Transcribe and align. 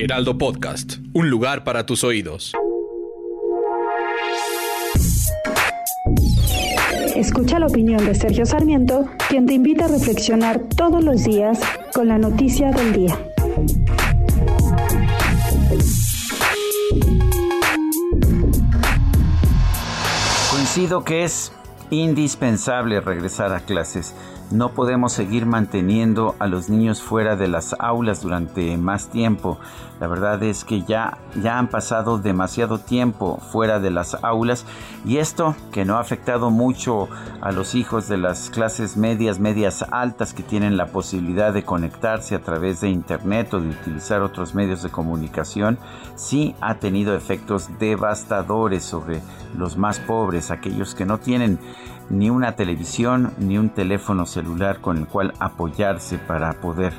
Heraldo 0.00 0.38
Podcast, 0.38 0.98
un 1.12 1.28
lugar 1.28 1.64
para 1.64 1.84
tus 1.84 2.04
oídos. 2.04 2.52
Escucha 7.16 7.58
la 7.58 7.66
opinión 7.66 8.06
de 8.06 8.14
Sergio 8.14 8.46
Sarmiento, 8.46 9.08
quien 9.28 9.46
te 9.46 9.54
invita 9.54 9.86
a 9.86 9.88
reflexionar 9.88 10.60
todos 10.76 11.02
los 11.02 11.24
días 11.24 11.58
con 11.92 12.06
la 12.06 12.16
noticia 12.16 12.70
del 12.70 12.92
día. 12.92 13.18
Coincido 20.52 21.02
que 21.02 21.24
es 21.24 21.50
indispensable 21.90 23.00
regresar 23.00 23.52
a 23.52 23.60
clases. 23.60 24.14
No 24.50 24.70
podemos 24.70 25.12
seguir 25.12 25.44
manteniendo 25.44 26.34
a 26.38 26.46
los 26.46 26.70
niños 26.70 27.02
fuera 27.02 27.36
de 27.36 27.48
las 27.48 27.76
aulas 27.78 28.22
durante 28.22 28.78
más 28.78 29.08
tiempo. 29.08 29.58
La 30.00 30.06
verdad 30.06 30.42
es 30.42 30.64
que 30.64 30.82
ya, 30.84 31.18
ya 31.42 31.58
han 31.58 31.68
pasado 31.68 32.16
demasiado 32.16 32.78
tiempo 32.78 33.42
fuera 33.52 33.78
de 33.78 33.90
las 33.90 34.14
aulas 34.22 34.64
y 35.04 35.18
esto 35.18 35.54
que 35.70 35.84
no 35.84 35.96
ha 35.96 36.00
afectado 36.00 36.50
mucho 36.50 37.08
a 37.42 37.52
los 37.52 37.74
hijos 37.74 38.08
de 38.08 38.16
las 38.16 38.48
clases 38.48 38.96
medias, 38.96 39.38
medias 39.38 39.84
altas 39.90 40.32
que 40.32 40.42
tienen 40.42 40.78
la 40.78 40.86
posibilidad 40.86 41.52
de 41.52 41.64
conectarse 41.64 42.34
a 42.34 42.40
través 42.40 42.80
de 42.80 42.88
internet 42.88 43.52
o 43.52 43.60
de 43.60 43.68
utilizar 43.68 44.22
otros 44.22 44.54
medios 44.54 44.82
de 44.82 44.88
comunicación, 44.88 45.78
sí 46.14 46.54
ha 46.62 46.76
tenido 46.76 47.14
efectos 47.14 47.68
devastadores 47.78 48.82
sobre 48.82 49.20
los 49.56 49.76
más 49.76 49.98
pobres, 49.98 50.50
aquellos 50.50 50.94
que 50.94 51.04
no 51.04 51.18
tienen 51.18 51.58
ni 52.10 52.30
una 52.30 52.56
televisión 52.56 53.32
ni 53.38 53.58
un 53.58 53.70
teléfono 53.70 54.26
celular 54.26 54.80
con 54.80 54.98
el 54.98 55.06
cual 55.06 55.34
apoyarse 55.38 56.18
para 56.18 56.52
poder 56.54 56.92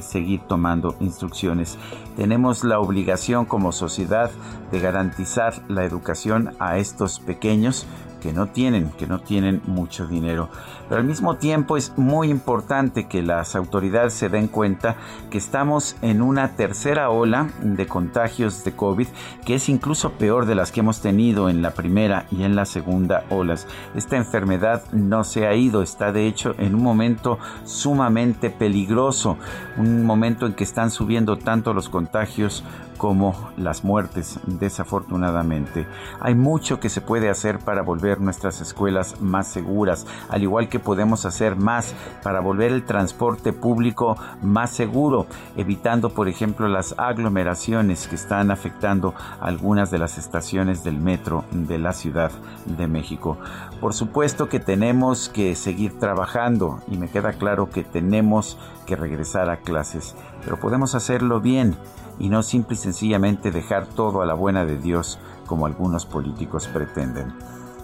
seguir 0.00 0.40
tomando 0.48 0.96
instrucciones. 1.00 1.78
Tenemos 2.16 2.64
la 2.64 2.80
obligación 2.80 3.44
como 3.44 3.72
sociedad 3.72 4.30
de 4.70 4.80
garantizar 4.80 5.54
la 5.68 5.84
educación 5.84 6.54
a 6.58 6.78
estos 6.78 7.20
pequeños 7.20 7.86
que 8.22 8.32
no 8.32 8.46
tienen, 8.46 8.90
que 8.92 9.08
no 9.08 9.20
tienen 9.20 9.60
mucho 9.66 10.06
dinero. 10.06 10.48
Pero 10.88 11.00
al 11.00 11.06
mismo 11.06 11.36
tiempo 11.36 11.76
es 11.76 11.92
muy 11.98 12.30
importante 12.30 13.08
que 13.08 13.20
las 13.20 13.56
autoridades 13.56 14.14
se 14.14 14.28
den 14.28 14.46
cuenta 14.46 14.96
que 15.28 15.38
estamos 15.38 15.96
en 16.02 16.22
una 16.22 16.54
tercera 16.54 17.10
ola 17.10 17.50
de 17.62 17.86
contagios 17.86 18.62
de 18.62 18.76
COVID 18.76 19.08
que 19.44 19.56
es 19.56 19.68
incluso 19.68 20.12
peor 20.12 20.46
de 20.46 20.54
las 20.54 20.70
que 20.70 20.80
hemos 20.80 21.00
tenido 21.00 21.48
en 21.48 21.62
la 21.62 21.72
primera 21.72 22.26
y 22.30 22.44
en 22.44 22.54
la 22.54 22.64
segunda 22.64 23.24
olas. 23.28 23.66
Esta 23.96 24.16
enfermedad 24.16 24.84
no 24.92 25.24
se 25.24 25.48
ha 25.48 25.54
ido, 25.54 25.82
está 25.82 26.12
de 26.12 26.28
hecho 26.28 26.54
en 26.58 26.76
un 26.76 26.82
momento 26.82 27.40
sumamente 27.64 28.50
peligroso, 28.50 29.36
un 29.76 30.04
momento 30.04 30.46
en 30.46 30.54
que 30.54 30.64
están 30.64 30.90
subiendo 30.90 31.36
tanto 31.36 31.72
los 31.72 31.88
contagios 31.88 32.64
como 33.02 33.50
las 33.56 33.82
muertes, 33.82 34.38
desafortunadamente. 34.46 35.88
Hay 36.20 36.36
mucho 36.36 36.78
que 36.78 36.88
se 36.88 37.00
puede 37.00 37.30
hacer 37.30 37.58
para 37.58 37.82
volver 37.82 38.20
nuestras 38.20 38.60
escuelas 38.60 39.20
más 39.20 39.48
seguras, 39.48 40.06
al 40.28 40.42
igual 40.42 40.68
que 40.68 40.78
podemos 40.78 41.26
hacer 41.26 41.56
más 41.56 41.94
para 42.22 42.38
volver 42.38 42.70
el 42.70 42.84
transporte 42.84 43.52
público 43.52 44.16
más 44.40 44.70
seguro, 44.70 45.26
evitando, 45.56 46.10
por 46.10 46.28
ejemplo, 46.28 46.68
las 46.68 46.94
aglomeraciones 46.96 48.06
que 48.06 48.14
están 48.14 48.52
afectando 48.52 49.14
algunas 49.40 49.90
de 49.90 49.98
las 49.98 50.16
estaciones 50.16 50.84
del 50.84 50.98
metro 50.98 51.44
de 51.50 51.78
la 51.78 51.92
Ciudad 51.92 52.30
de 52.66 52.86
México. 52.86 53.36
Por 53.80 53.94
supuesto 53.94 54.48
que 54.48 54.60
tenemos 54.60 55.28
que 55.28 55.56
seguir 55.56 55.98
trabajando 55.98 56.80
y 56.86 56.98
me 56.98 57.08
queda 57.08 57.32
claro 57.32 57.68
que 57.68 57.82
tenemos 57.82 58.58
que 58.86 58.94
regresar 58.94 59.50
a 59.50 59.56
clases, 59.62 60.14
pero 60.44 60.58
podemos 60.58 60.94
hacerlo 60.94 61.40
bien 61.40 61.76
y 62.18 62.28
no 62.28 62.42
simple 62.42 62.74
y 62.74 62.78
sencillamente 62.78 63.50
dejar 63.50 63.86
todo 63.86 64.22
a 64.22 64.26
la 64.26 64.34
buena 64.34 64.64
de 64.64 64.76
Dios 64.76 65.18
como 65.46 65.66
algunos 65.66 66.06
políticos 66.06 66.68
pretenden. 66.68 67.32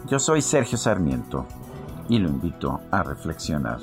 Yo 0.07 0.19
soy 0.19 0.43
Sergio 0.43 0.79
Sarmiento 0.79 1.47
y 2.09 2.19
lo 2.19 2.29
invito 2.29 2.81
a 2.91 3.03
reflexionar. 3.03 3.81